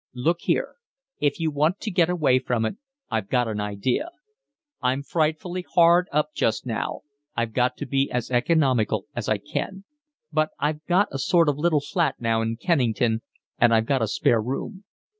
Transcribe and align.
"Look 0.15 0.41
here, 0.41 0.77
if 1.19 1.39
you 1.39 1.51
want 1.51 1.79
to 1.81 1.91
get 1.91 2.09
away 2.09 2.39
from 2.39 2.65
it, 2.65 2.77
I've 3.11 3.29
got 3.29 3.47
an 3.47 3.59
idea. 3.61 4.09
I'm 4.81 5.03
frightfully 5.03 5.63
hard 5.75 6.07
up 6.11 6.33
just 6.33 6.65
now, 6.65 7.01
I've 7.35 7.53
got 7.53 7.77
to 7.77 7.85
be 7.85 8.09
as 8.09 8.31
economical 8.31 9.05
as 9.15 9.29
I 9.29 9.37
can; 9.37 9.83
but 10.33 10.49
I've 10.57 10.83
got 10.87 11.09
a 11.11 11.19
sort 11.19 11.49
of 11.49 11.59
little 11.59 11.81
flat 11.81 12.15
now 12.19 12.41
in 12.41 12.55
Kennington 12.57 13.21
and 13.59 13.75
I've 13.75 13.85
got 13.85 14.01
a 14.01 14.07
spare 14.07 14.41
room. 14.41 14.85